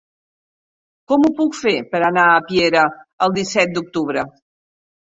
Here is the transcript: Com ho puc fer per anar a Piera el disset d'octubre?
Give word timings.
Com 1.11 1.27
ho 1.27 1.31
puc 1.41 1.59
fer 1.59 1.75
per 1.93 2.01
anar 2.09 2.27
a 2.33 2.41
Piera 2.49 2.89
el 3.29 3.39
disset 3.41 3.79
d'octubre? 3.79 4.31